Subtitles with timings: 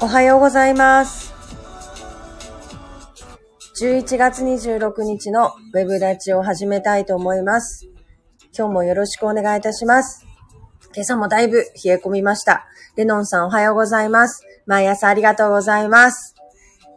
[0.00, 1.34] おはようございます。
[3.82, 7.88] 11月26日のウェブ立ちを始めたいと思います。
[8.56, 10.24] 今日もよろしくお願いいたします。
[10.94, 12.66] 今朝もだいぶ冷え込みました。
[12.94, 14.44] レノンさんおはようございます。
[14.66, 16.36] 毎朝ありがとうございます。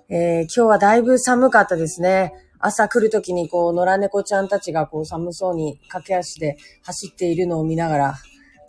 [0.07, 2.33] えー今日はだいぶ寒かったですね。
[2.59, 8.15] 朝来るときにこう、野良猫ちゃんたちがこう寒そうに駆け足で走っているのを見ながら、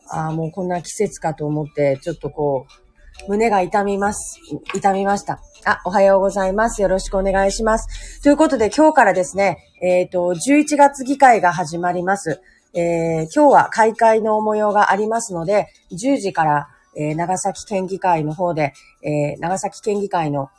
[0.09, 2.82] ああ、もうこんな季節かと思って、ちょっとこう、
[3.29, 4.41] 胸が痛みます。
[4.75, 5.41] 痛みました。
[5.65, 6.83] あ、おはようございます。
[6.83, 8.23] よろしくお願いします。
[8.23, 12.41] ということで今日からですね、えっ、と、11月議会が始まります。
[12.75, 18.73] えー今日は開会の模様がありますので、10時から、えー長崎県議会の方で、
[19.03, 20.51] えー長崎県議会の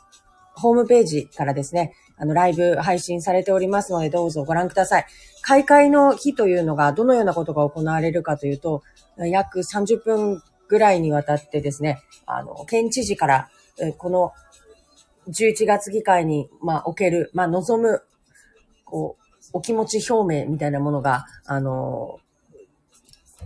[0.54, 5.06] ホームページからですね、あの、ライブ配信されておりますので、どうぞご覧ください。
[5.42, 8.82] 開会の日というのが、どのようなことが行われるかというと、
[9.16, 10.42] 約30分
[10.74, 13.48] ぐらいにわたってですね、あの、県知事から、
[13.80, 14.32] えこの
[15.28, 18.02] 11月議会に、まあ、おける、まあ、望む、
[18.84, 22.18] こう、お気持ち表明みたいなものが、あの、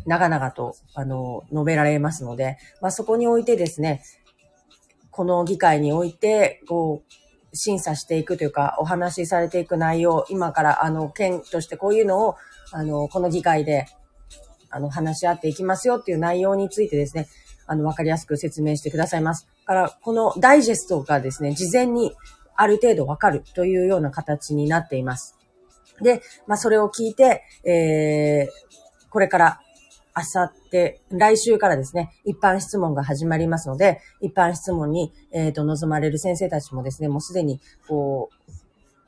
[0.07, 4.03] 長々と、あの、述べられますので、まあ、そこにおいてですね、
[5.11, 12.37] この議会において、こう、審査していくというか、お話しされていく内容、今から、あの、県としてこういうのを、
[12.73, 13.87] あの、この議会で、
[14.71, 17.29] あの、話し合っていきますよっていう内容についてですね、
[17.67, 19.47] あの、わかりやすく説明してくださいます。
[19.67, 22.15] だから、このダイジェストがですね、事前に
[22.57, 25.37] ある程度わかるというような形になっています。
[26.01, 29.61] で、まあ、それを聞いて、えー、これから、
[30.15, 38.53] あさって、来週からですね、一般質問が始まりますので、一般質問に、えっ、と、望まれる先生たちもですね、もうすでに、こう、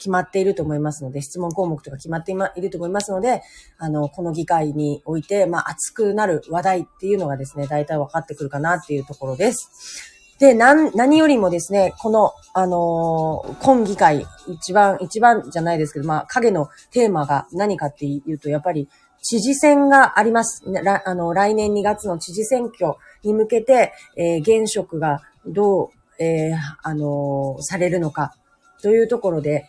[0.00, 3.42] 決まっていると思いますので、質問項目とか決まっていると思いますので、
[3.78, 10.16] あの、この議会において、まあ、熱くなる話題っていうのがですね、大体分かってくるかなっていうところです。
[10.40, 18.88] で、なん、何よりもですね、この、あのー今議会、一番、一番じゃないですけど、まあ、影のテーマが何かっていうと、やっぱり、
[19.22, 20.64] 知事選があります。
[20.82, 28.34] らあの、来年2月の知事選挙に向けて、えー現職がどう、えーあのーされるのか、
[28.82, 29.68] というところで、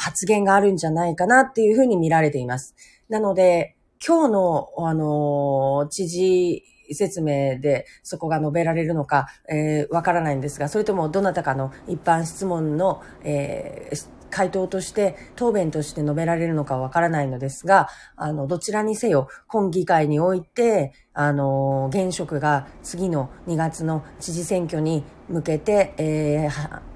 [0.00, 2.74] 発言があるんじゃないかなっていうふうに見られています。
[3.10, 6.62] なので、今日の、あの知事
[6.92, 26.89] 説明でそこが述べられるのか、えーわからないんですが、それともどなたかの一般質問の、えー回答として、答弁として述べられるのかわからないのですが、あの、どちらにせよ、今議会において、あの、現職が次の2月の知事選挙に向けて、えー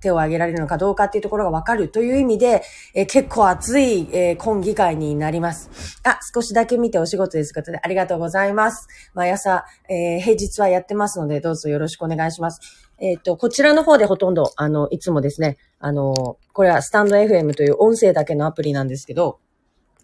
[0.00, 2.62] 手を挙げられるのかどうかっていうところがわかるという意味で、
[2.94, 6.00] えー結構熱い、えー今議会になります。
[6.04, 8.88] あ、少しだけ見てお仕事ですことでありがとうございます。
[9.14, 12.60] 毎朝、えー平日はやってますので、どうぞよろしくお願いします。
[12.98, 19.40] えっ、と、こちらの方でほとんど、あの、いつもですね、あの、これはスタンド FM という音声だけのアプリなんですけど、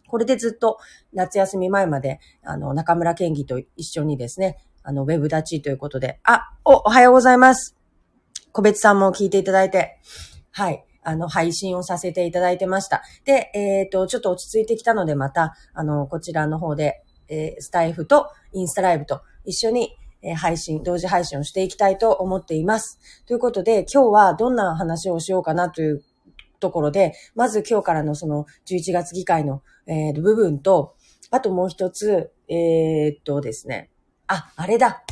[0.09, 0.79] これでずっと
[1.13, 7.76] 夏休み前まで、あの、中村県議と一緒にですね、あの、ウェブ立ちということで、あ、お、おはようございます。
[8.57, 9.99] 個別さんも聞いていただいて、
[10.51, 13.03] はい、あの、配信をさせていただいてました。
[13.27, 22.99] で、えっ、と、ちょっと落ち着いてきたので、また、あの、こちらの方で、えースタイフとインスタライブと一緒に、えー配信、同時配信をしていきたいと思っています。
[23.27, 26.03] ということで、今日はどんな話をしようかなという
[26.59, 30.95] ところで、まず今日からのその11月議会の、えー部分と、
[31.31, 33.91] あともう一つ、えーっとですね、
[34.29, 35.06] あ、あれだ。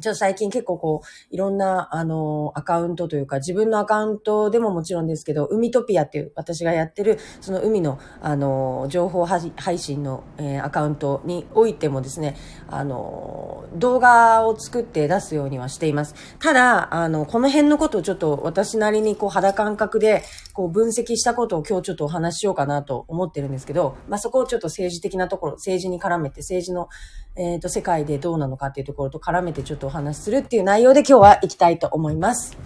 [0.00, 12.36] ちょっと最近結構こう、いろんな、あの、アカウントというか、自分のアカウントでももちろんですけど、海トピアっていう私がやってる、その海の、あの、情報配信の、えーアカウントにおいてもですね、
[12.68, 16.14] あの、動画を作って出すようにはしています。
[16.38, 20.22] ただ、あの、この辺のことをちょっと私なりにこう肌感覚で、
[20.52, 26.88] こう分析したことを今日ちょっとお話ししようかなと思ってるんですけど、まあ、そこをちょっと政治的なところ、政治に絡めて、政治の、
[27.36, 32.56] えっ、と、世界でどうなのかっていうところと絡めてちょっととお話しするっていう内容で今日は行きたいと思います。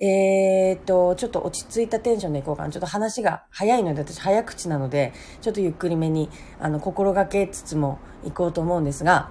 [0.00, 2.70] えっ、と、ちょっと落ち着いたテンションでいこうかな。
[2.70, 6.28] ちょっと話が早いので、私早口なので、ちょっとゆっくりめに、
[6.60, 9.30] あの、心がけつつも行こうと思うんですが、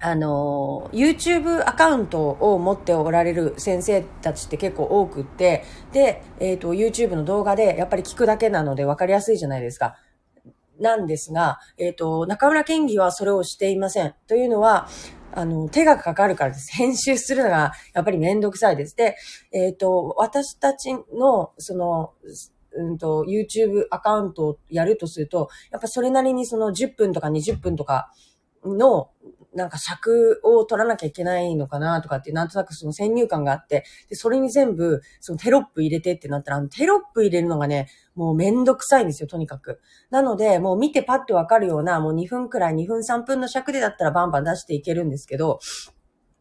[0.00, 9.96] あの、YouTube アカウントを持っておられる先生たちって結構多くって、で、えっ、と、YouTube の動画でやっぱり聞くだけなので分かりやすいじゃないですか。
[10.78, 14.14] なんですが、えっ、と、中村県議はそれをしていません。
[14.28, 14.86] というのは、
[15.38, 16.70] あの、手がかかるからです。
[16.74, 18.96] 編集するのがやっぱりめんどくさいです。
[18.96, 19.16] で、
[19.52, 22.12] えっ、と、私たちの、その、
[22.72, 28.12] うんと、YouTube アカウントをやるとすると、やっぱそれなりにその10分とか20分とか
[28.64, 29.10] の、
[29.58, 39.80] なんか尺を取らなきゃいけないのかなとかって、なんとなくその先入観があって、で、それに全部、そのテロップ入れてってなったら、あのテロップ入れるのがね、もうめんどくさいんですよ、とにかく。
[40.10, 45.58] なので、もう見てパッとわかるような、もう2分くらい、2分3分の尺でだったらバンバン出していけるんですけど、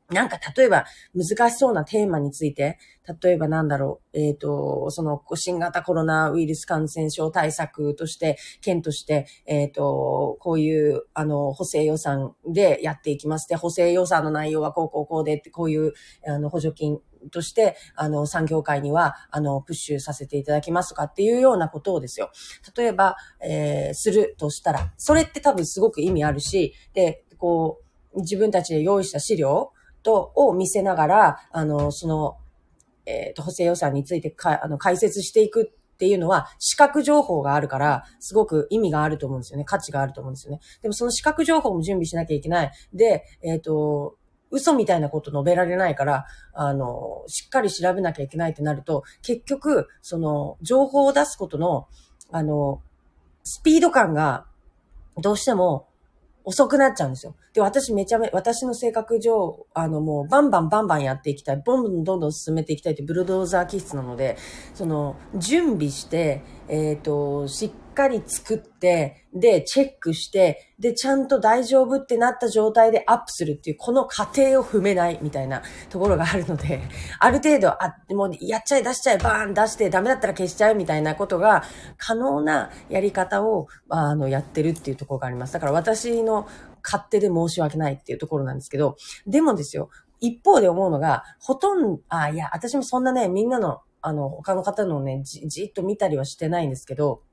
[0.09, 2.79] なんか例えば難しそうなテーマについて、
[3.21, 15.93] 例えばなんだろう、えっ、ー、と、その新型コロナウイルス感染症対策として、県として、えっ、ー、と、こういう、あの、補正予算でやっていきますで、補正予算の内容はこうこうこうで、こういう、
[16.25, 16.99] あの、補助金
[17.29, 22.31] として、あの、産業界には、あの、プッシュさせていただきますとかっていうようなことをですよ。
[22.77, 27.81] 例えば、えー、するとしたら、それって多分すごく意味あるし、で、こ
[28.15, 29.71] う、自分たちで用意した資料
[30.03, 32.37] と、を見せながら、あの、その、
[33.05, 39.65] えっ、ー、と、補正予算についてか、あの、解説していくっていうのは、視覚情報があるから、すごく意味があると思うんですよね。
[39.65, 40.59] 価値があると思うんですよね。
[40.81, 42.71] でもその視覚情報も準備しなきゃいけない。
[42.93, 44.15] で、えっ、ー、と、
[44.51, 51.87] 嘘みたいなこと述べられないから、あの、しっかり調べなきゃいけないってなると、結局、その、情報を出すことの、
[52.31, 52.81] あの、
[53.43, 54.45] スピード感が、
[55.19, 55.87] どうしても
[56.47, 57.35] 遅くなっちゃうんですよ。
[57.53, 64.37] で、私めちゃめ、私の性格上、あのもうバンバンバンバンやっていきたい、ボンボンどんどん進めていきたいってブルドーザー気質なので、
[64.73, 76.81] その、準備して、えっ、ー、と、しっかり作って、で、チェックして、で、ちゃんと大丈夫ってなった状態でアップするっていう、この過程を踏めないみたいなところがあるので、
[77.19, 81.63] ある程度、あ、もうやっちゃえ、出しちゃえ、バーン出して、ダメだったら消しちゃえみたいなことが
[81.97, 85.53] 可能なやり方を、あの、やってるっていうところがあります。
[85.53, 86.47] だから私の
[86.83, 88.95] 勝手で申し訳ないっていうところなんですけど、
[89.25, 89.89] でもですよ、
[90.19, 97.23] 一方で思うのが、ほとんど、あ、いや、私もそんなね、みんなの、あの、他の方のね、じ、じっと見たりはしてないんですけど、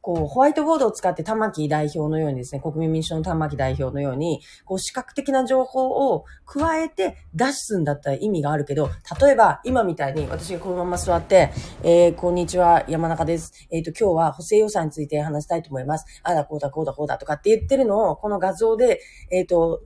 [0.00, 8.90] こう、ホワイトボードを使って玉木代表のようにですね、国民民主党の玉木代表のように、こう、視覚的な情報を加えて出すんだったら意味があるけど、
[9.20, 11.50] 例えば、今みたいに私がこのまま座って、
[11.82, 13.52] えー、こんにちは、山中です。
[13.70, 16.04] えっ、ー、と、今日は補正予算について話したいと思います。
[16.22, 19.00] あだ、こうだ、こうだ、こうだとかって言ってるのを、この画像で、
[19.30, 19.80] えっ、ー、と、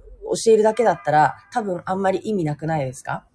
[0.45, 3.27] 教えるだけだったら、多分あんまり意味なくないですか？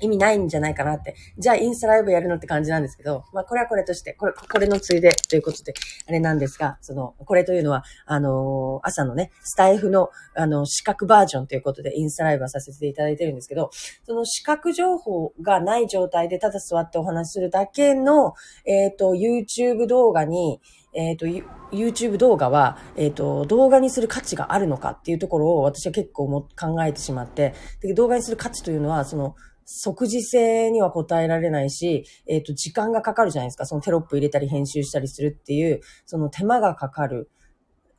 [0.00, 1.14] 意味ないんじゃないかなって。
[1.38, 5.74] じゃあインスタライブやるのって感じなんですけど、まあこれはこれとして、これ、これのついでということで、
[6.06, 13.70] あれなんですが、その、これというのは、あのー、朝のね、スタイフの、あの、視覚バージョンということでインスタライブはさせていただいてるんですけど、
[14.04, 18.34] その視覚情報がない状態でただ座ってお話しするだけの、
[18.64, 20.60] えっ、ー、と、YouTube 動画に、
[20.94, 21.26] えっ、ー、と、
[21.70, 29.36] YouTube 動画は、えっ、ー、と、動画にする価値があるのかっていうところを私は結構も考えてしまって、で動画にする価値というのは、その、
[29.70, 33.66] 即時性には答えられないし、えっ、ー、と、時間がかかるじゃないですか。
[33.66, 37.30] そのテロップ入れたり編集したりするっていう、その手間がかかる。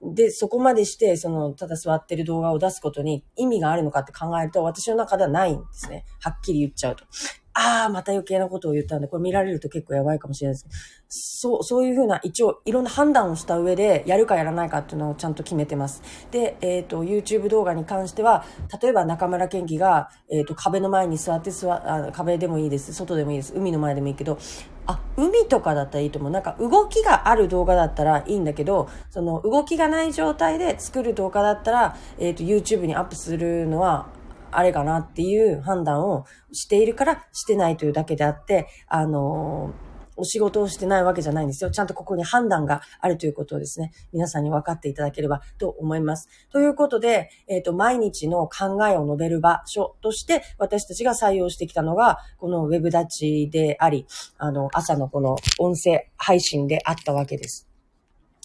[0.01, 6.05] で、そこまでして、その、ただ座ってる動画を出すことに意味があるのかって考えると、私の中ではないんですね。
[6.21, 7.05] はっきり言っちゃうと。
[7.53, 10.99] ああ、また余計なことを言ったんで、これ見られると結構やばいかもしれないです。
[11.07, 16.03] そう、そういうふうな、一応、いろんな判断をした上で、やるかやらないかっていうのをちゃんと決めてます。
[16.31, 18.45] で、えっ、ー、と、YouTube 動画に関しては、
[18.81, 24.37] 例えば中村健輝が、えっ、ー、と、壁の前に座って座あ、壁でもいいです、外でもいいです、海の前でもいいけど、
[24.85, 26.31] あ、海とかだったらいいと思う。
[26.31, 34.07] なんか動きがある動画だったらいいんだけど、その動きがない状態で作る動画だったら、えっ、ー、と、YouTube にアップするのは、
[34.51, 39.73] あれかなっていう判断をしているからしてないというだけであって、あの
[40.19, 41.71] お仕事をしてないわけじゃないんですよ。
[41.71, 46.27] ちゃんとここに判断があるということをですね、皆さんに分かっていただければと思います。
[46.51, 54.05] ということで、えっ、ー、と、毎日の考えを述べる場所として、私たちが採用してきたのが、このウェブ立ちであり、
[54.37, 57.67] あの、朝のこの音声配信であったわけです。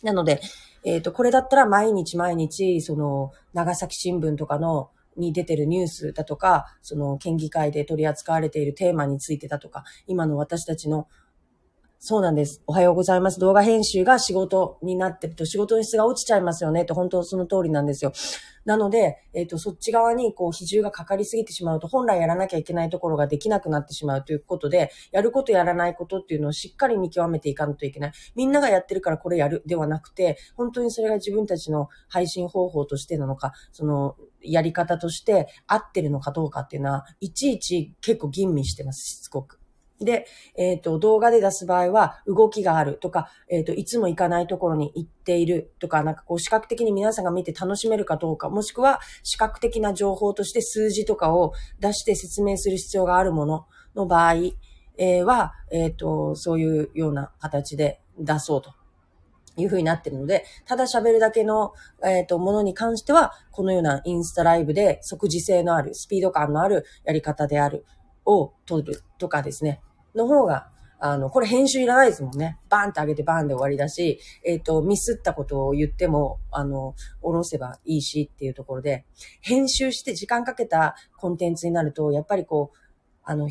[0.03, 0.41] なので、
[0.85, 11.09] えっ、ー、と、これだったら毎日毎日、その、長崎新聞とかのに出てるニュースだとか、その県議会で取り扱われているテーマについてだとか、今の私たちの
[12.07, 12.63] そうなんです。
[12.67, 13.41] おはようございます。
[13.41, 18.13] 動画編集が仕事になってると仕事の質が落ちちゃいますよねって本当その通りなんですよ。
[18.67, 28.13] なので、えっ、ー、と、そっち側にこう比重がかかりすぎてしまうと本来やらなきゃいけないところができなくなってしまうということで、やることやらないことっていうのをしっかり見極めていかないといけない。
[28.35, 39.64] みんながやってるからこれやるではなくて、本当にそれが自分たちの配信方法としてなのか、その、やり方として合ってるのかどうかっていうのは、いちいち結構吟味してます、しつこく。
[40.05, 54.35] で、えっ、ー、と、動画で出す場合は、動きがあるとか、えっ、ー、と、いつも行かないところに行っているとか、なんかこう、視覚的に皆さんが見て楽しめるかどうか、もしくは、視覚的な情報として数字とかを出して説明する必要があるものの場合、
[54.97, 58.75] え、は、えっ、と、そういうような形で出そうと
[59.57, 61.73] いう風になってるので、ただ喋るだけの、
[62.05, 67.85] えっ、と、ものに関しては、このようなインスタライブで即時性のある、スピード感のあるやり方である、
[68.27, 69.81] を取るとかですね、
[70.15, 72.59] の方が、あの、これ編集いらないですもんね。
[72.71, 79.05] バーンって上げてバーンで終わりだし、えっ、と、ミスったことを言っても、あの、下ろせばいいしっていうところで、
[79.43, 82.79] 編集して時間かけたコンテンツになると、やっぱりこう、
[83.23, 83.49] あの、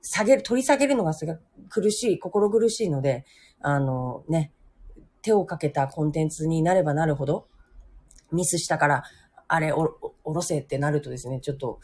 [0.00, 1.36] 下げる、取り下げるのがすご
[1.68, 3.24] 苦しい、心苦しいので、
[3.60, 4.52] あのね、
[5.22, 7.46] 手をかけたコンテンツになればなるほど、
[8.32, 9.02] ミスしたから、
[9.46, 11.78] あれ、お、おろせってなるとですね、ちょっと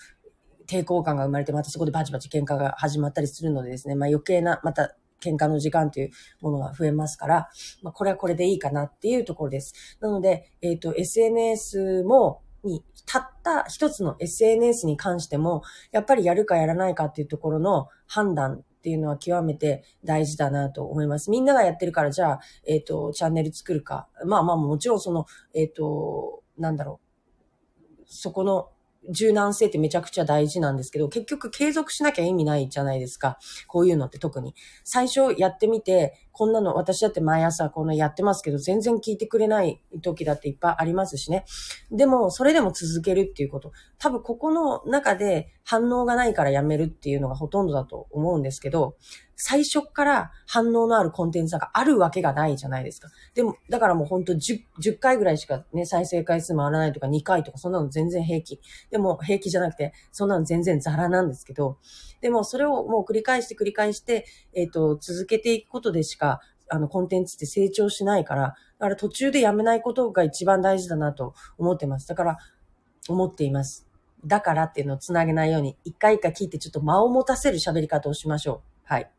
[0.68, 6.10] 抵抗感が生まれて、またそこでバチバチ喧嘩が始まったりするのでですね、まあ余計な、また喧嘩の時間という
[6.40, 7.48] ものが増えますから、
[7.82, 9.74] まあこれはこれでいいかなっていうところです。
[10.00, 21.30] なので、えっ、ー、と、SNS も、に、たった一つの SNS に関しても、やっぱりやるかやらないかっていうところの判断っていうのは極めて大事だなと思います。
[21.30, 24.08] みんながやってるから、じゃあ、えっ、ー、と、チャンネル作るか。
[24.26, 27.00] まあまあ、もちろんその、えっ、ー、と、なんだろ
[28.00, 28.04] う。
[28.06, 28.70] そこの
[29.10, 33.38] 柔軟性ってめちゃくちゃ大事なんですけど、結局継続しなきゃ意味ないじゃないですか。
[33.66, 34.54] こういうのって特に。
[34.84, 41.44] 最初やってみて、こんなの私だって毎朝こんなやってますけど、全然聞いてくれない時だっていっぱいありますしね。
[41.90, 43.72] でも、それでも続けるっていうこと。
[43.98, 48.94] 多分ここの中で反応がないからやめるっていうのがほとんどだと思うんですけど、
[49.34, 53.08] 最初から反応のあるコンテンツがあるわけがないじゃないですか。
[53.34, 58.60] でも、だからもうほんと 10, 10回ぐらいしかね、再生回数回らないとか2回とかそんなの全然平気。
[58.90, 61.78] でも平気じゃなくて、そんなの全然ザラなんですけど、
[62.20, 66.27] でもそれをもう繰り返して繰り返して、えっ、ー、と、続けていくことでしか、
[66.70, 72.06] あの、コンテンツって成長しないから、だから途中でやめないことが一番大事だなと思ってます。
[72.06, 72.38] だから、
[73.08, 73.86] 思っています。
[74.24, 78.92] だからっていうのをつなげないように、一回一回聞いてちょっと間を持たせる喋り方をしましょう。
[78.92, 79.10] はい。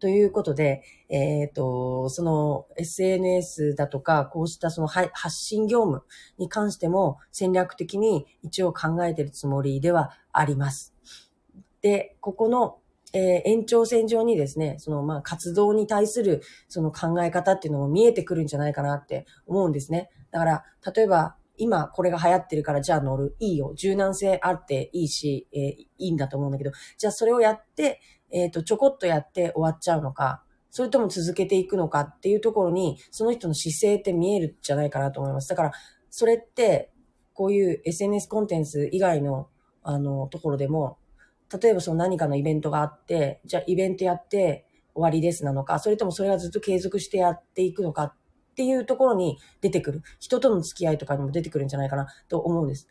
[0.00, 6.02] ということで、えっ、ー、と、その SNS だとか、こうしたその発信業務
[6.36, 10.94] に関しても戦略的に一応考えてるつもりではあります。
[11.80, 12.78] で、ここの、
[13.14, 20.10] えー、延長線上にですね、そのまあ活動に対するその考え方っていうのも見えてくるんじゃないかなって思うんですね。
[20.32, 23.36] だから、例えば、今これが流行ってるからじゃあ乗る。
[23.38, 23.72] いいよ。
[23.76, 28.00] 柔軟性あっていいし、えー、いいんだと思うんだけど、じゃあそれをやって、
[28.32, 35.48] えっ、ー、と、ちょこっとやって終わっちゃうのか、それとも続けていくのかっていうところに、その人の姿勢って見えるんじゃないかなと思います。
[35.48, 35.72] だから、
[36.10, 36.90] それって、
[37.32, 39.48] こういう SNS コンテンツ以外の、
[39.84, 40.98] あの、ところでも、
[41.52, 48.14] 例えばその何かのイベントがあって、じゃあイベントやって終わりですなのか、それともそれがずっと継続してやっていくのかっ
[48.56, 50.02] ていうところに出てくる。
[50.20, 52.88] 人との付き合いとかにも出てくるんじゃないかなと思うんです。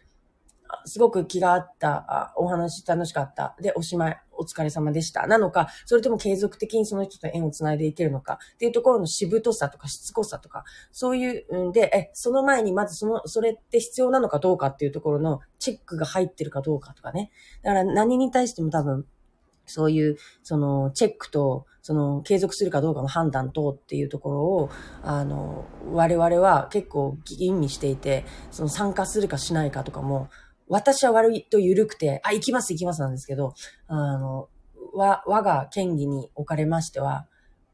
[0.86, 3.56] すごく気があった、お話楽しかった。
[3.62, 5.28] で、おしまい、お疲れ様でした。
[5.28, 17.32] なのか、それとも継続的にその人と縁をつないでいけるのか、っていうところのしぶとさとかしつこさとか、そういうんで、え、その前にまずその、それって必要なのかどうかっていうところのチェックが入ってるかどうかとかね。
[17.62, 19.06] だから何に対しても多分、
[19.66, 24.70] そういう、その、チェックと、その、継続するかどうかの判断とっていうところを、
[25.04, 30.30] あの、我々は結構吟味していて、その参加するかしないかとかも、
[30.74, 33.54] 私は悪いと緩くて、あ、行きます行きますなんですけど、
[33.86, 34.50] あの、
[34.96, 37.28] わ、我が県議におかれましては、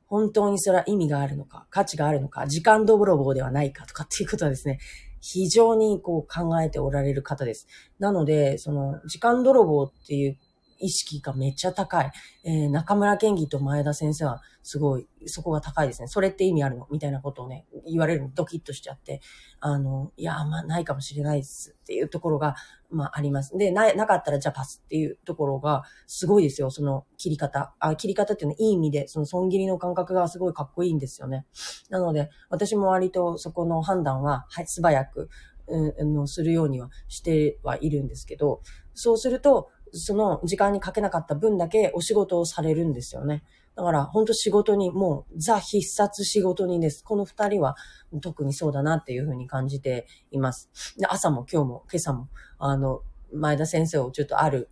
[0.07, 4.79] 本当にそれは意味があるのか、価値があるのか、時間泥棒ではないかとかっていうことはですね、
[5.21, 7.67] 非常にこう考えておられる方です。
[7.99, 10.37] なので、その、時間泥棒っていう
[10.79, 12.11] 意識がめっちゃ高い。
[12.43, 16.07] えー、中村健義と前田先生はすごい、そこが高いですね。
[16.07, 16.87] それって意味あるの？
[16.89, 19.21] みたいなことをね、言われるのドキッとしちゃって、
[19.59, 22.55] あの、いや、まあないかもしれないですっていうところが、
[22.89, 23.57] まああります。
[23.57, 26.71] で、な、なかったらじゃあパスっていうところがすごいですよ。
[26.71, 27.75] その切り方。
[27.79, 31.45] あ、切り方っていうのはいい意味で、その損切りの感覚がすごいかっこいいんですよね。
[31.89, 35.29] なので、私も割とそこの判断は、はい、素早く、
[35.67, 38.61] うん、のするようにはしてはいるんですけど、
[38.95, 43.43] そうすると、その時間にかけなかった分だけお仕事をされるんですよね。
[43.75, 47.01] だから、本当仕事に、もう、ザ必殺仕事にです。
[47.03, 47.77] この二人は
[48.21, 50.69] 特にそうだなっていうふうに感じています。
[50.97, 52.27] で、朝も今日も今朝も、
[52.57, 54.69] あの、前田先生をちょっとある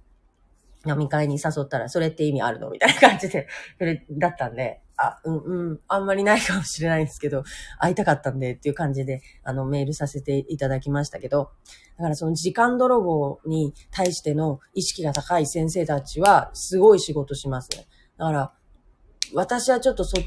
[0.86, 2.70] 飲み会に誘ったら、それって意味あるの？
[2.70, 3.48] みたいな感じで、
[3.78, 7.44] それだったんで、あ、うん、うん、あんまりないかもしれないんですけど、
[7.80, 11.52] 会いたかったんでっていう感じで、あの、メールさせていただきましたけど、
[11.98, 17.70] だからその時間泥棒に対しての意識が高い先生たちは、すごい仕事します。
[17.70, 18.54] だから、
[19.34, 20.18] 私はちょっとそ、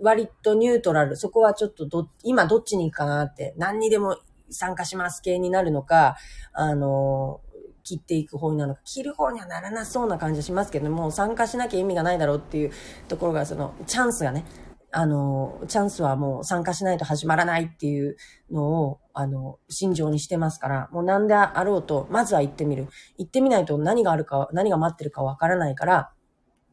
[0.00, 4.18] 割とニュートラル、そこはちょっとど、今どっちに行くかなって、何にでも
[4.50, 6.16] 参加します系になるのか、
[6.52, 7.40] あの、
[7.84, 12.72] 切っていく方になるのか、切る方にはならなそうな感じしますけども、参加しなきゃ意味がないだろうっていう
[13.08, 14.44] ところが、その、チャンスがね、
[14.90, 18.16] あの、チャンスはもう参加しないと始まらないっていう
[18.50, 22.88] のを、あの、心情にしてますから、もう何であろうと、まずは行ってみる。
[23.18, 26.13] 行ってみないと何があるか、何が待ってるかわからないから、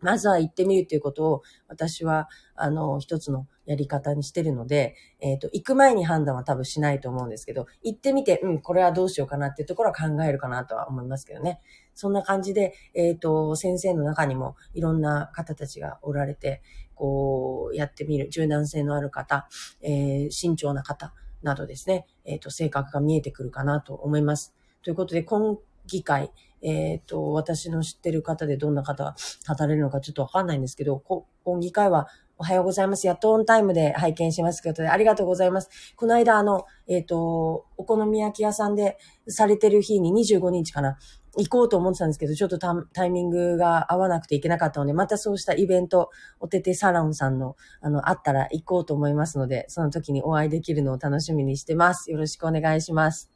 [0.01, 11.59] まずは行ってみるということを、私は、あの、一つのやり方にしてるので、えっ、ー、と、行く前に判断は多分しないと思うんですけど、行ってみて、うん、これはどうしようかなっていうところは考えるかなとは思いますけどね。
[11.93, 16.61] そんな感じで、えっ、ー、と、先生の中にもいろんな方たちがおられて、
[16.95, 19.47] こう、やってみる、柔軟性のある方、
[19.81, 24.53] えー、慎重な方などですね、えっ、と、性格が見えてくるかなと思います。
[24.83, 25.57] ということで、今
[25.91, 26.31] 議会、
[26.61, 31.03] えっ、ー、と、私の知ってる方でどんな方が立たれるのかちょっとわかんないんですけど、
[31.43, 32.07] 今議会は
[32.37, 33.05] おはようございます。
[33.05, 35.69] やっとオンタイムで拝見しますけど、ありがとうございます。
[35.95, 40.97] この間、あの、えっ、ー、と、お好み焼き屋さんでされてる日に25日かな、
[41.37, 52.11] 行こうと思ってたんですけど、ちょっとタイミングが合わなくていけなかったので、またそうしたイベント、おててサロンさんの、あの、あったら行こうと思いますので、その時にお会いできるのを楽しみにしてます。
[52.11, 53.31] よろしくお願いします。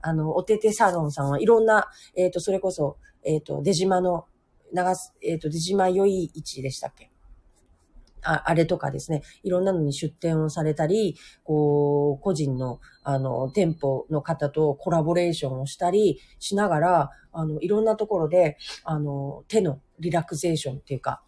[0.00, 4.26] あの、おててサロンさんはいろんな、えっ、ー、と、それこそ、えっ、ー、と、出島の、
[4.72, 7.10] 長す、えっ、ー、と、出島良い位置でしたっけ？
[8.22, 21.22] ああれとかですね、いろんなのに出店をされたり、こう、個人の、あの、店舗の方とコラボレーションをしたりしながら、あの、いろんなところで、あの、手のリラクゼーションっていうか、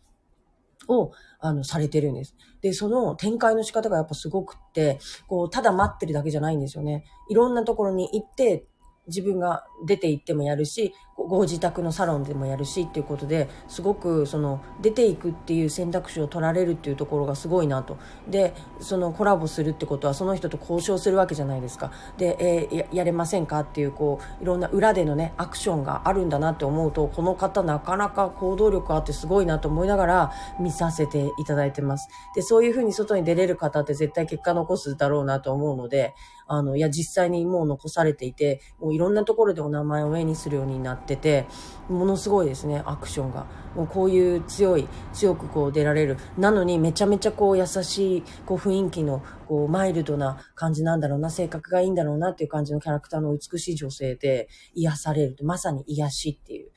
[0.89, 2.35] を、あの、されてるんです。
[2.61, 7.05] で、その展開の仕方がやっぱすごくって、こう、ただ待ってるだけじゃないんですよね。
[7.29, 8.67] いろんなところに行って、
[9.07, 10.95] 自分が出て行ってもやるし、
[11.29, 17.99] ご自宅のサロンでもやるしっていうことで、すごくその出ていくっていう選択肢を取られるっていうところがすごいなと。
[18.29, 21.93] で、そのコラボするってことはその人と交渉するわけじゃないですか。
[22.17, 32.09] で、えー、ややれませんかっていうこう、いろんな裏でのね、アクションがあるんだなって思うと、この方なかなか行動力あってすごいなと思いながら見させていただいてます。
[32.35, 36.15] で、そういうふうに外に出れる方って絶対結果残すだろうなと思うので、
[36.53, 41.47] あの、いや、実際にもう残されていて、もういろんなところでお名前を目にするようになってて、
[41.89, 43.47] ものすごいですね、アクションが。
[43.75, 46.17] もうこういう強い、強くこう出られる。
[46.39, 55.37] なのにめちゃめちゃこう優しい、こう雰囲気の、こうマイルドな感じなんだろうな、性格がいいんだろうなっていう感じのキャラクターの美しい女性で癒される。
[55.43, 56.71] まさに癒しっていう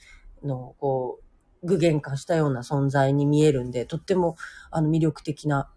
[0.47, 1.23] のをこう、
[1.65, 4.35] 具現化したような存在に見えるんで、とっても
[4.69, 5.69] あの魅力的な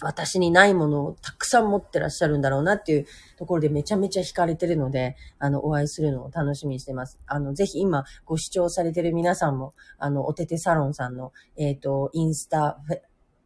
[0.00, 7.20] 私にないものをたくさん持ってらっしゃるんだろうなっていうところでめちゃめちゃ惹かれてるので、あの、お会いするのを楽しみにしてます。
[7.26, 12.78] あの、ぜひ今ご視聴されてる皆さんも、あの、おててサロンさんの、えっ、ー、と、インスタ、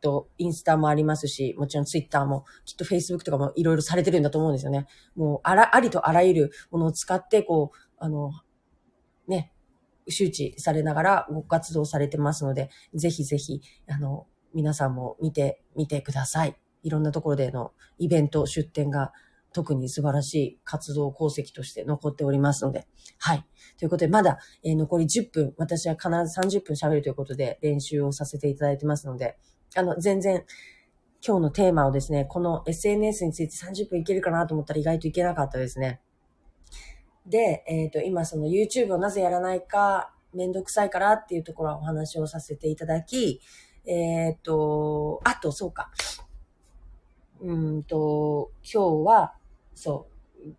[0.00, 4.86] と、インスタもありますし、もちろんツイッターも、きっとフェイスブックとかもいろいろされてるんだと思うんですよね。
[5.16, 8.30] もう、あら、ありとあらゆるものを使って、こう、あの、
[9.26, 9.52] ね、
[10.08, 16.56] 周知されながらご活動されてますので、ぜひぜひ、あの、皆さんも見てみてください。
[16.82, 19.12] いろんなところでのイベント、出展が
[19.52, 22.86] 特に素晴らしい活動功績として残っておりますので。
[23.18, 23.46] はい。
[23.78, 29.36] ということで、まだ、えー、残り10分、私は必ず30分喋るということで練習をさせていただいてますので、
[29.74, 30.44] あの、全然、
[31.26, 36.00] 今日のテーマをですね、この SNS について30分いけるかなと思ったら意外といけなかったですね。
[37.26, 43.40] で、えっ、ー、と、今その YouTube をなぜやらないか、めんどくさいからっていうところはお話をさせていただき、
[43.86, 45.90] えっ、ー、と、あと、そうか。
[47.40, 49.34] うんと、今日は、
[49.74, 50.16] そう、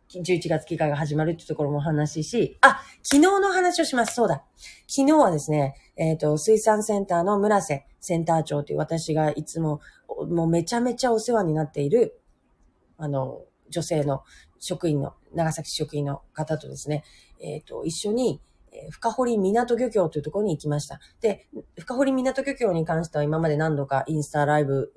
[0.10, 4.16] 11月期間が始まるってところもお話し、あ、昨日の話をします。
[4.16, 4.44] そうだ。
[4.88, 9.82] 昨日はですね、えっ、ー、と、水産センターの村瀬センター長という私がいつも、
[10.30, 12.20] もうめちゃめちゃお世話になっている、
[12.98, 14.24] あの、女性の
[14.60, 17.04] 職員の、長崎職員の方とですね、
[17.42, 21.00] えっ、ー、と、一緒に、え深堀港漁協というところに行きました。
[21.22, 24.94] で、深堀港漁協に関しては今まで何度かインスタライブ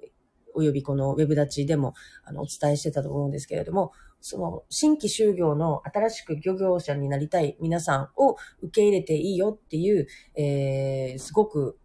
[0.55, 11.79] およびこのウェブ立ちでもあのお伝えしてたと思うんですけれども、その新規就業の新しく漁業者になりたい皆さんを受け入れていいよっていう、えー、すごく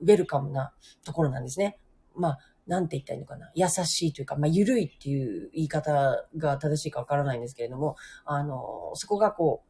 [0.00, 0.72] ウェルカムな
[1.04, 1.78] ところなんですね。
[2.14, 3.50] まあ、なんて言ったらいいのかな。
[3.54, 9.69] 優しいというか、まあ、ゆるいっていう言い方が正しいかわからないんですけれども、あの、そこがこう、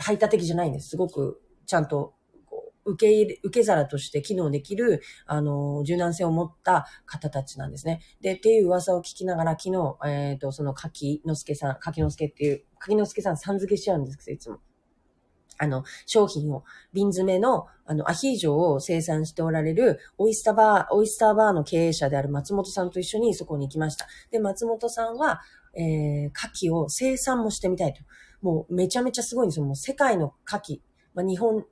[0.00, 0.90] 排他的じゃないんです。
[0.90, 2.14] すごくちゃんと
[2.84, 8.00] 受け入れ、受け皿として機能できる、あの、柔軟性を持った方たちなんですね。
[8.20, 14.58] で、っていう噂を聞きながら、昨日、えっ、ー、と、その柿之助さん、柿之助っていう、柿之助さんさん付けしちゃうんですけど、いつも。
[15.62, 24.06] あの、商品を、瓶詰めの、あの、アヒージョを生産しておられる、オイスターバー、オイスターバーの経営者である松本さんと一緒にそこに行きました。
[24.30, 25.42] で、松本さんは、
[25.74, 28.00] えー、牡蠣を生産もしてみたいと。
[28.42, 29.64] もうめちゃめちゃすごいんですよ。
[29.64, 30.80] もう世界の牡蠣、
[31.14, 31.64] まあ、日本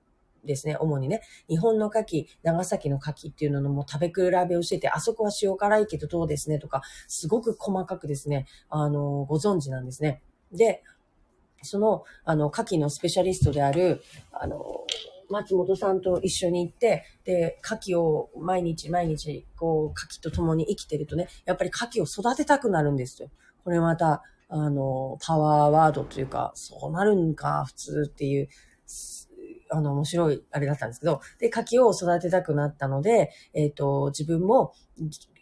[0.45, 4.15] ですね、主にね、日本の牡蠣、長崎の牡蠣っていうののも食べ比
[4.49, 10.23] べをしてて、あそこは塩辛いけどどうですねとか、すごく細かくですね、あの、ご存知なんですね。
[10.53, 10.83] で、
[11.63, 14.03] その、あの、牡蠣のスペシャリストである、
[14.33, 14.87] あの、
[15.31, 23.31] 松本さんと一緒に行って、で、牡蠣を毎日毎日、こう、牡蠣と共に生きてるとね、やっぱり牡蠣を育てたくなるんですよ。
[23.65, 28.49] これまた、あの、パワーワードというか、そうなるんか、普通っていう、
[29.71, 34.73] あの、面白い、あれだったんですけど、で、牡蠣を育てたくなったので、えっ、ー、と、自分も、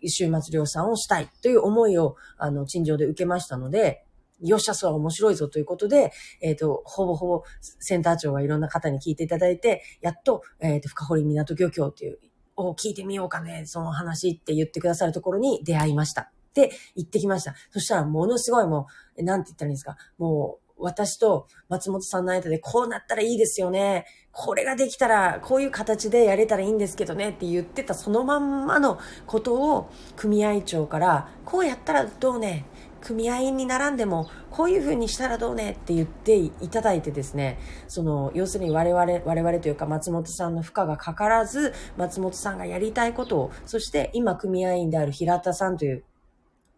[0.05, 4.05] 週末量産をしたいという思いを、あの、陳情で受けましたので、
[4.41, 12.19] よっしゃ、そは面白いぞということで、えっ、ー、と、ほぼほぼセンター長がいろんな方に聞いていただいて、やっと、えっ、ー、と、深堀港漁協っていう、
[12.57, 16.33] を聞いてみようかね、その話って言ってくださるところに出会いました。
[16.57, 17.55] で、行ってきました。
[17.71, 24.05] そしたらものすごいもう、なんて言ったらいいんですか、もう、私と松本さんの間でこうなったらいいですよね。
[24.31, 32.67] これができたら、こういう形でやれたらいいんですけどねって言ってたそのまんまのことを組合長から、こうやったらどうね
[33.01, 46.05] 組合員に並んでもこういう風にしたらどうねって言っていただいてですね、その、要するに我々、我々というか松本さんの負荷がかからず、松本さんがやりたいことを、そして今組合員である平田さんという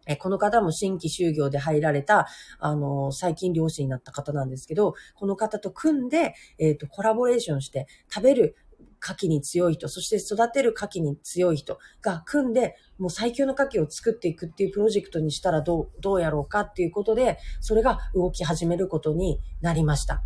[0.09, 8.55] えこの方も新規就業で入られた、あの、最近漁師になった方なんですけど、この方と組んで、えっ、ー、と、コラボレーションして、食べる
[9.01, 20.23] 牡蠣に強い人、そして育てる牡蠣に強い人が組んで、もう最強の牡蠣を作っていくっていうプロジェクトにしたらどう、どうやろうかっていうことで、それが動き始めることになりました。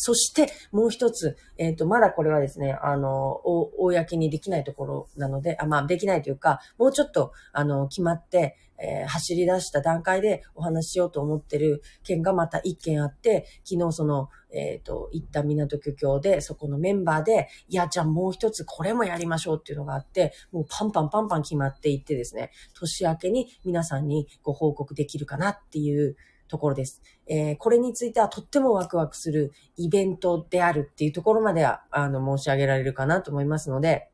[0.00, 26.16] そして、もう一つ、えっ、ー、と、まだこれはですね、あの、公にできないところなので、あまあ、できないというか、もうちょっと、あの、決まって、えー、走り出した段階でお話ししようと思ってる件がまた一件あって、昨日その、えっ、ー、と、行った港漁協で、そこのメンバーで、いや、じゃあもう一つこれもやりましょうっていうのがあって、もうパンパンパンパン決まっていってですね、年明けに皆さんにご報告できるかなっていう
[26.48, 27.02] ところです。
[27.26, 34.10] えー、これについてはとってもワクワクするイベントであるっていうところまでは、あの、申し上げられるかなと思いますので、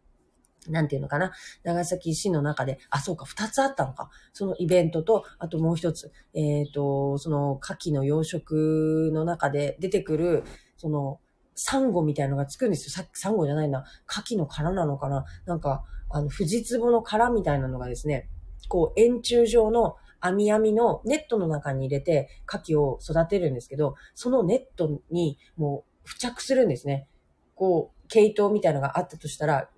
[0.68, 1.32] なんていうのかな？
[1.62, 4.10] 長崎市の中で、あ、そうか、二つあったのか。
[4.32, 10.44] そのイベントと、あともう一つ、えっ、ー、と、その牡蠣の養殖の中で出てくる、
[10.76, 11.20] その、
[11.54, 12.90] サンゴみたいのがつくんですよ。
[12.90, 13.84] さっきサンゴじゃないな。
[14.08, 15.24] 牡蠣の殻なのかな？
[15.46, 18.28] なんか、あの、藤壺の殻みたいなのがですね、
[18.68, 27.06] こう、円柱状の網網のネットの中に入れて牡蠣を育てるんですけど、そのネットにもう付着するんですね。
[27.54, 29.68] こう、毛糸みたいなのがあったとしたら、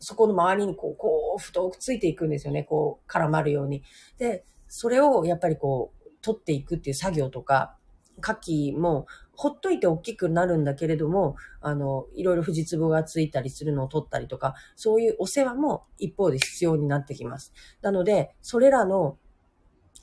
[0.00, 2.64] そこの周りにこう、こう、太くついていくんですよね。
[2.64, 3.82] こう、絡まるように。
[4.18, 7.76] で、それをやっぱりこう、取っていくっていう作業とか、
[8.22, 9.06] 牡蠣も、
[9.36, 17.52] ほっといて大きくなるんだけれども、あの、いろいろ藤壺がついたりするのを取ったりとか、そういうお世話も一方で必要になってきます。
[17.80, 19.16] なので、それらの、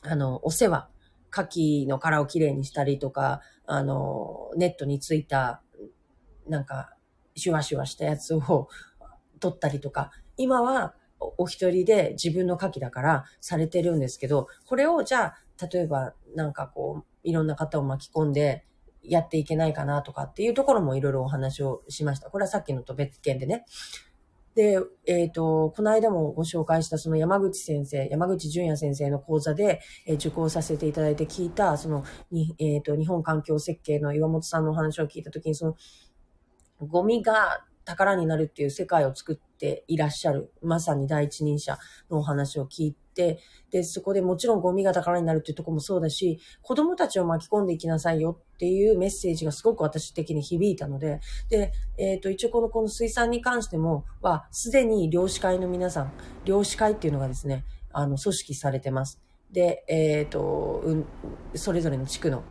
[0.01, 0.89] あの、お世話、
[1.31, 5.61] 牡蠣の殻をきれいにしたりとか、あの、ネットについた、
[6.47, 6.91] なんか、
[7.35, 8.69] シュワシュワしたやつを
[9.45, 10.95] 取ったりとか、今は
[11.37, 18.65] お一人で自分の牡蠣だからされてるんですけど、これをじゃあ、例えばなんかこう、いろんな方を巻き込んで
[19.03, 22.29] やっていけないかなとかっていうところもいろいろお話をしました。
[22.29, 23.65] これはさっきのと別件でね。
[24.55, 35.75] で、えっ、ー、と、この間もご紹介したその山口先生、山口淳也先生の講座で、えー、受講させていただいて聞いた、その、にえっ、ー、と、日本環境設計の岩本さんのお話を聞いたときに、その、
[36.87, 41.77] ゴミが宝になるっていう世界を作っていらっしゃる、まさに第一人者
[42.09, 43.39] のお話を聞いて、
[43.71, 56.11] で、そこでもちろんゴミが宝になるっていうとこもそうだし、子供たちを巻き込んでいきなさいよっていうメッセージがすごく私的に響いたので、で、えっ、ー、と、一応この、この水産に関しても、は、すでに漁師会の皆さん、
[56.43, 59.21] 漁師会っていうのがですね、あの、組織されてます。
[59.51, 61.05] で、えっ、ー、と、うん、
[61.53, 62.43] それぞれの地区の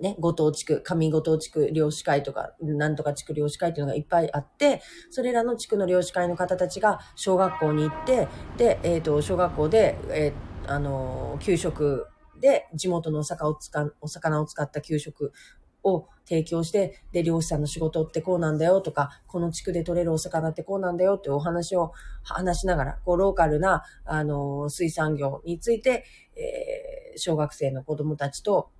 [0.00, 12.06] ね、ご当地区、上ご当地区漁師会とか、なんとか地区漁師会っていうのがいっぱいあって、それらの地区の漁師会の方たちが小学校に行って、で、えっ、ー、と、小学校で、えー、あの、給食
[12.40, 15.32] で地元のお魚を使う、お魚を使った給食
[15.82, 26.04] を提供して、で、漁師さんの仕事ってこうなんだよとか、この地区で取れるお魚ってこうなんだよってお話を話しながら、こう、ローカルな、あの、水産業について、
[26.36, 28.70] えー、小学生の子供たちと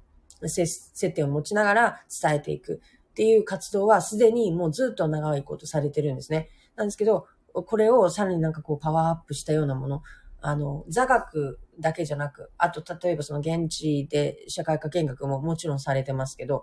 [0.47, 6.49] 接点を持ちながら伝えていくっていう活動はすでにもうずっと長いことされてるんですね。
[6.77, 10.03] なんですけど、これをさらになんかこうパワーアップしたようなもの、
[10.41, 16.63] あの、座学だけじゃなく、あと例えばその現地で社会科見学ももちろんされてますけど、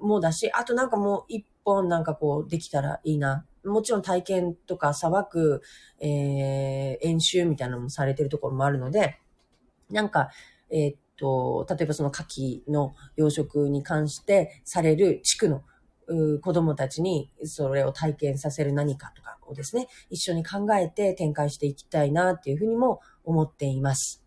[0.00, 3.46] もうだし、あとなんかもう一本なんかこうできたらいいな。
[3.64, 5.62] もちろん体験とかさばく、
[6.00, 9.20] えー、演習みたいなのもされてるところもあるので、
[9.90, 10.28] なんか、
[10.70, 15.62] えー、と、例えばその牡蠣の養殖に関してされる地区の
[16.42, 24.22] 子供たちにそれを体験させる何かとかをですね、一緒に考えて展開していきたいなっていうふうにも思っています。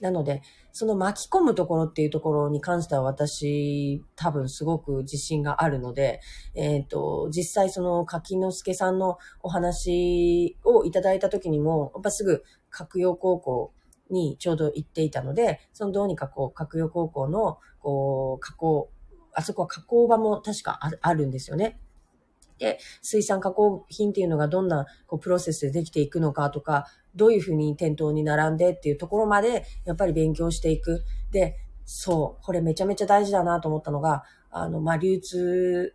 [0.00, 6.20] なので、その巻き込むところっていうところに関しては私多分すごく自信があるので、
[6.54, 13.72] えっ、ー、と、実際その柿之助さんのお話をいただいた時にも、やっぱすぐ角陽高校
[14.10, 18.90] にちょうど行っていたので、そのどうにかこう、角陽高校の、こう、加工、
[19.32, 21.80] あそこは加工場も確かあるんですよね。
[22.58, 31.02] で、水産加工品っていうのがどんなこうプロセスでできていくのかとか、どういうふうに店頭に並んでっていうところまで、やっぱり勉強していく。
[31.30, 35.94] で、そう、これめちゃめちゃ大事だなと思ったのが、あの、まあ、流通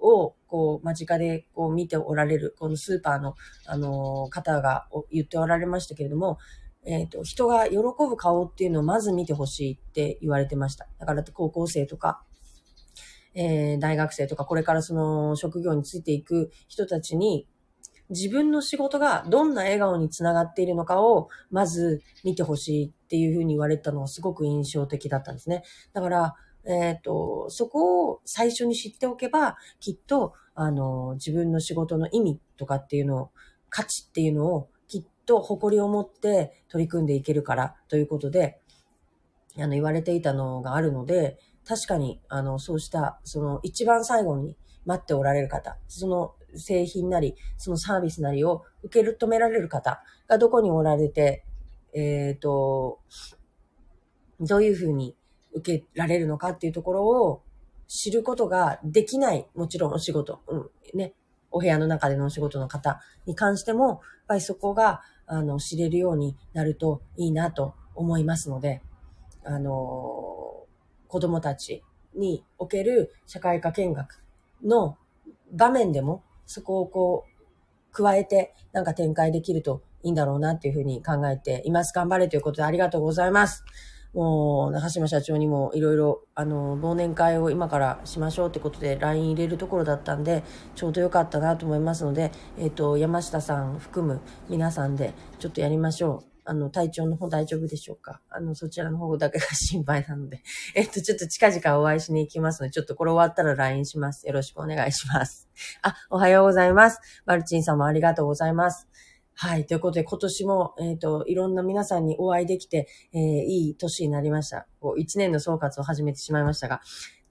[0.00, 3.34] を、こう、間近でこう見ておられる、このスーパーの、
[3.66, 6.38] あの、方が言っておられましたけれども、
[6.84, 10.86] えっ、ー、と、人が喜ぶ顔っていうのをまず見てほしいって言われてました。
[10.98, 12.22] だから高校生とか、
[13.34, 17.48] えー、大学生とか、これからその職業についていく人たちに、
[18.10, 25.62] 自分の仕事がどんな笑顔につながっているのかを、まず見てほしいっていうふうに言われたのはすごく印象的だったんですね。
[25.94, 26.34] だから、
[26.66, 33.30] えっ、ー、と、そこを最初に知っておけば、きっと、あの、自分の仕事の意味とかっていうのを、
[33.68, 34.68] 価値っていうのを、
[35.26, 38.60] と誇りを持って取り組んでいけるからということで、
[39.56, 51.44] あの、言われていたのがあるので、確かに、あの、そうした、その、一番最後に待っておられる方、その製品なり、そのサービスなりを受け止められる方がどこにおられて、
[51.94, 53.00] えっ、ー、と、
[54.40, 55.16] どういうふうに
[55.52, 57.42] 受けられるのかっていうところを
[57.86, 61.14] 知ることができない、もちろんお仕事、うん、ね、
[61.50, 68.82] お部屋の中でのお仕事の方に関しても、やっぱりそこが、あの、知れるようになるといいなと思いますので、
[69.44, 70.66] あの、
[71.08, 71.82] 子供たち
[72.14, 74.22] における社会科見学
[74.62, 74.96] の
[75.52, 81.94] 場面でもそこをこう、加えてなんか展開できるといいんだろうなっていうふうに考えています。
[81.94, 83.64] 頑張れということでありがとうございます。
[84.14, 90.44] もう、中島社長にもいろいろ、あの、忘年会を今からしましょうってことで LINE 入れるところだったんで、
[90.76, 96.34] ちょうどよかったなと思いますので、えっ、ー、と、山下さん含む皆さんでちょっとやりましょう。
[96.46, 98.20] あの、体調の方大丈夫でしょうか？
[98.28, 100.42] あの、そちらの方だけが心配なので。
[100.76, 104.26] えっと、ちょっと近々お会いしに行きますので、ちょっとこれ終わったら LINE します。
[104.26, 105.48] よろしくお願いします。
[105.82, 107.00] あ、おはようございます。
[107.24, 108.88] マルチンさんもありがとうございます。
[109.36, 109.66] はい。
[109.66, 114.66] ということで、今年も、えっ、ー、と、いろんな皆さんにお会いできて、えー、いい年になりました。
[114.80, 116.80] こう、一年の総括を始めてしまいましたが。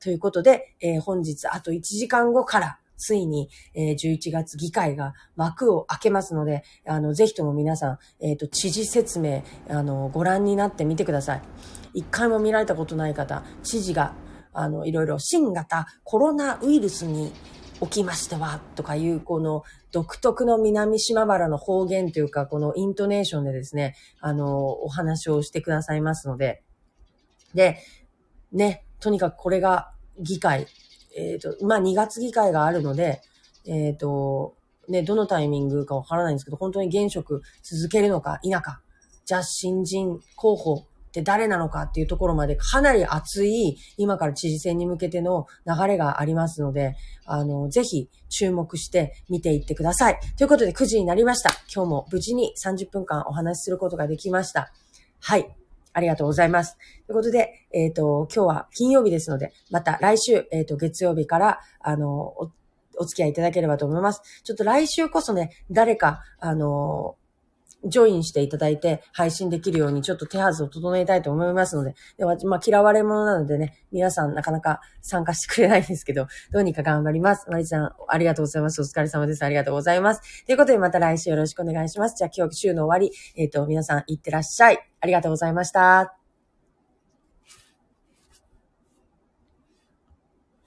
[0.02, 11.42] ということで、えー、本日、あと1時間後から、ついに、えー、11月議会が幕を開けますので、あの、ぜひとも皆さん、えっ、ー、と、知事説明、あの、ご覧になってみてください。
[11.94, 14.14] 一回も見られたことない方、知事が、
[14.54, 17.32] あの、いろいろ新型コロナウイルスに
[17.84, 26.64] おきましては、とかいう、この独特の南島原の方言というか、このイントネーションでですね、あの、お話をしてくださいますので、
[27.54, 27.80] で、
[28.54, 30.68] ね、とにかくこれが議会、
[31.18, 33.22] えっ、ー、と、まあ、2月議会があるので、
[33.66, 34.56] えっ、ー、と、
[34.88, 38.82] ね、どのタイミングかわからないんですけど、本当に現職続けるのか否か、
[39.26, 46.96] じゃあ新人候補って誰なのかっていうところまでかなり熱い、今から知事選に向けての流れがありますので、
[47.26, 50.20] あの、ぜひ注目して見ていってください。
[50.38, 51.52] ということで9時になりました。
[51.74, 54.72] 今日も無事に30分間お話しすることができました。
[55.20, 55.56] はい。
[55.94, 56.78] ありがとうございます。
[57.06, 62.52] ということで、えっ、ー、と、今日は金曜日ですので、また来週、えっ、ー、と、月曜日から、あの、お、
[62.98, 64.22] お付き合いいただければと思います。
[64.44, 67.18] ちょっと来週こそね、誰か、あの、
[67.86, 77.50] ジョインしていただいて配信できるようにちょっと手はずを整えたいと思いますので、では、まあ、嫌われ者なのでね、皆さんなかなか参加してくれないんですけど、 どうにか頑張ります。
[77.50, 78.82] マリちゃん、ありがとうございます。
[78.82, 79.44] お疲れ様です。
[79.44, 80.46] ありがとうございます。
[80.46, 82.16] ということで、また来週よろしくお願いします。
[82.18, 84.80] じゃあ今日週の終わり、えっ、ー、と、皆さんいってらっしゃい。
[85.00, 86.23] ありがとうございました。